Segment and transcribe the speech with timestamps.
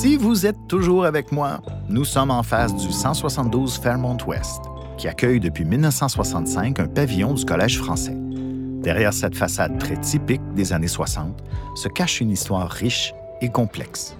[0.00, 4.62] Si vous êtes toujours avec moi, nous sommes en face du 172 Fairmont West,
[4.96, 8.16] qui accueille depuis 1965 un pavillon du Collège français.
[8.16, 11.44] Derrière cette façade très typique des années 60
[11.74, 13.12] se cache une histoire riche
[13.42, 14.16] et complexe.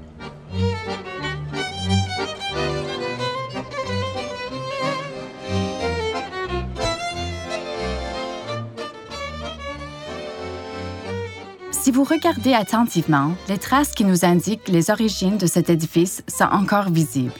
[11.72, 16.44] Si vous regardez attentivement, les traces qui nous indiquent les origines de cet édifice sont
[16.44, 17.32] encore visibles.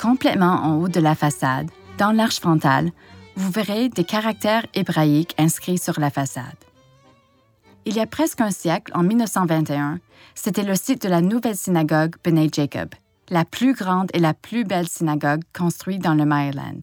[0.00, 2.90] Complètement en haut de la façade, dans l'arche frontale,
[3.36, 6.44] vous verrez des caractères hébraïques inscrits sur la façade.
[7.84, 10.00] Il y a presque un siècle, en 1921,
[10.34, 12.90] c'était le site de la nouvelle synagogue B'nai Jacob,
[13.30, 16.80] la plus grande et la plus belle synagogue construite dans le Maryland.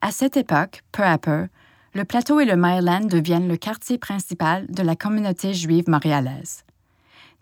[0.00, 1.46] À cette époque, peu à peu,
[1.94, 6.64] le plateau et le Maryland deviennent le quartier principal de la communauté juive montréalaise.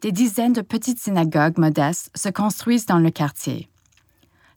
[0.00, 3.68] Des dizaines de petites synagogues modestes se construisent dans le quartier.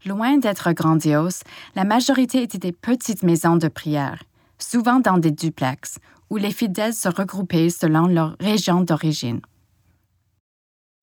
[0.06, 1.42] Loin d'être grandiose,
[1.76, 4.24] la majorité étaient des petites maisons de prière,
[4.58, 9.42] souvent dans des duplex, où les fidèles se regroupaient selon leur région d'origine.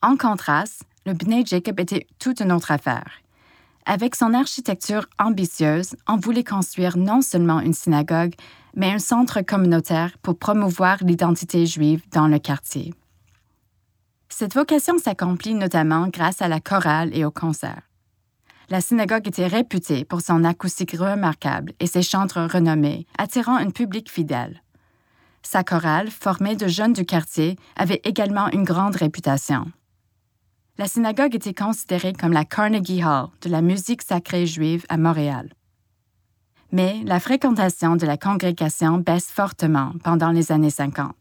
[0.02, 3.10] En contraste, le Bnei Jacob était toute une autre affaire.
[3.86, 8.34] Avec son architecture ambitieuse, on voulait construire non seulement une synagogue,
[8.74, 12.94] mais un centre communautaire pour promouvoir l'identité juive dans le quartier.
[14.28, 17.82] Cette vocation s'accomplit notamment grâce à la chorale et au concert.
[18.70, 24.08] La synagogue était réputée pour son acoustique remarquable et ses chantres renommés, attirant un public
[24.10, 24.62] fidèle.
[25.42, 29.72] Sa chorale, formée de jeunes du quartier, avait également une grande réputation.
[30.78, 35.50] La synagogue était considérée comme la Carnegie Hall de la musique sacrée juive à Montréal.
[36.72, 41.14] Mais la fréquentation de la congrégation baisse fortement pendant les années 50,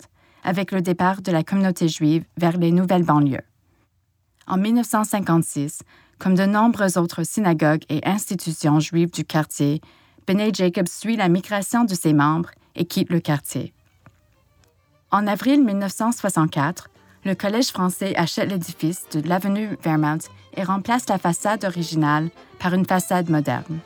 [0.43, 3.45] avec le départ de la communauté juive vers les nouvelles banlieues.
[4.47, 5.81] En 1956,
[6.19, 9.81] comme de nombreuses autres synagogues et institutions juives du quartier,
[10.27, 13.73] B'nai Jacob suit la migration de ses membres et quitte le quartier.
[15.11, 16.89] En avril 1964,
[17.25, 20.19] le Collège français achète l'édifice de l'avenue Vermont
[20.55, 23.79] et remplace la façade originale par une façade moderne.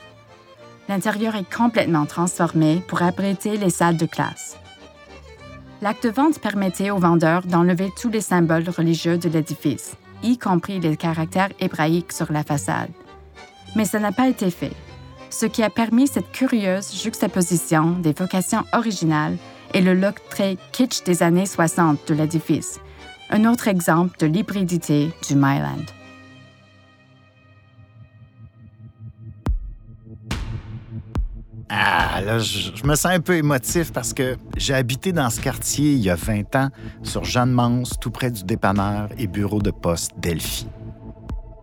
[0.90, 4.58] L'intérieur est complètement transformé pour abriter les salles de classe.
[5.82, 10.80] L'acte de vente permettait aux vendeurs d'enlever tous les symboles religieux de l'édifice, y compris
[10.80, 12.90] les caractères hébraïques sur la façade.
[13.76, 14.74] Mais ça n'a pas été fait,
[15.30, 19.38] ce qui a permis cette curieuse juxtaposition des vocations originales
[19.74, 22.80] et le look très kitsch des années 60 de l'édifice,
[23.30, 26.03] un autre exemple de l'hybridité du Myland.
[31.70, 35.94] Ah, là, je, me sens un peu émotif parce que j'ai habité dans ce quartier
[35.94, 36.70] il y a 20 ans,
[37.04, 40.68] sur Jeanne-Mance, tout près du dépanneur et bureau de poste Delphi.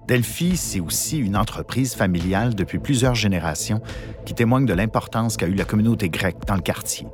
[0.08, 3.80] Delphi, c'est aussi une entreprise familiale depuis plusieurs générations
[4.24, 7.06] qui témoigne de l'importance qu'a eu la communauté grecque dans le quartier.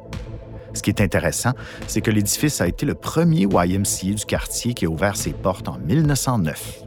[0.73, 1.53] Ce qui est intéressant,
[1.87, 5.69] c'est que l'édifice a été le premier YMCA du quartier qui a ouvert ses portes
[5.69, 6.85] en 1909.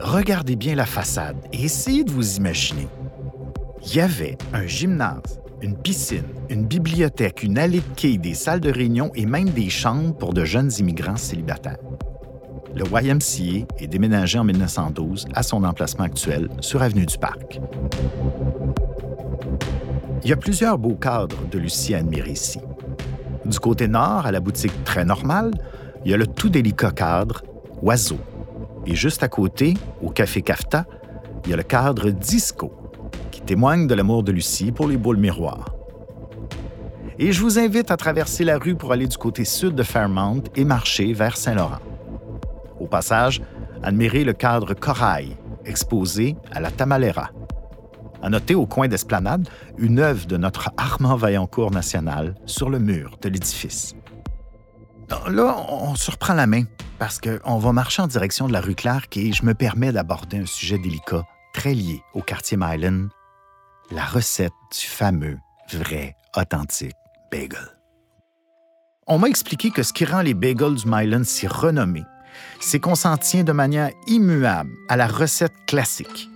[0.00, 2.88] Regardez bien la façade et essayez de vous imaginer.
[3.82, 8.60] Il y avait un gymnase, une piscine, une bibliothèque, une allée de quai, des salles
[8.60, 11.78] de réunion et même des chambres pour de jeunes immigrants célibataires.
[12.74, 17.60] Le YMCA est déménagé en 1912 à son emplacement actuel sur Avenue du Parc.
[20.22, 22.60] Il y a plusieurs beaux cadres de Lucie à admirer ici.
[23.46, 25.52] Du côté nord, à la boutique Très Normale,
[26.04, 27.42] il y a le tout délicat cadre
[27.82, 28.18] Oiseau.
[28.86, 30.84] Et juste à côté, au Café Cafta,
[31.44, 32.72] il y a le cadre Disco,
[33.50, 35.74] témoigne de l'amour de Lucie pour les boules miroirs.
[37.18, 40.44] Et je vous invite à traverser la rue pour aller du côté sud de Fairmount
[40.54, 41.80] et marcher vers Saint-Laurent.
[42.78, 43.42] Au passage,
[43.82, 47.30] admirez le cadre Corail, exposé à la Tamalera.
[48.22, 53.16] À noter au coin d'Esplanade une œuvre de notre Armand Vaillancourt national sur le mur
[53.20, 53.96] de l'édifice.
[55.28, 56.62] Là, on se reprend la main
[57.00, 60.38] parce qu'on va marcher en direction de la rue Clark et je me permets d'aborder
[60.38, 63.08] un sujet délicat très lié au quartier Mylan,
[63.90, 65.38] la recette du fameux,
[65.72, 66.94] vrai, authentique
[67.30, 67.58] bagel.
[69.06, 72.04] On m'a expliqué que ce qui rend les bagels du Mylan si renommés,
[72.60, 76.28] c'est qu'on s'en tient de manière immuable à la recette classique.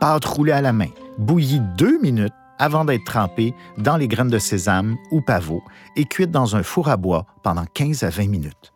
[0.00, 0.88] Pâte roulée à la main,
[1.18, 5.62] bouillie deux minutes avant d'être trempée dans les graines de sésame ou pavot
[5.96, 8.72] et cuite dans un four à bois pendant 15 à 20 minutes.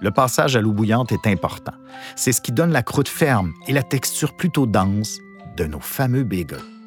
[0.00, 1.74] Le passage à l'eau bouillante est important.
[2.16, 5.18] C'est ce qui donne la croûte ferme et la texture plutôt dense
[5.56, 6.77] de nos fameux bagels.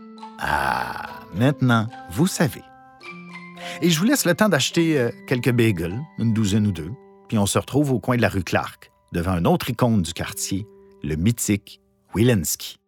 [0.43, 2.63] Ah, maintenant, vous savez.
[3.81, 6.91] Et je vous laisse le temps d'acheter euh, quelques bagels, une douzaine ou deux,
[7.29, 10.13] puis on se retrouve au coin de la rue Clark, devant une autre icône du
[10.13, 10.67] quartier,
[11.03, 11.79] le mythique
[12.15, 12.80] Wilenski.